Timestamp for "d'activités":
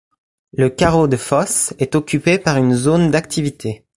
3.11-3.85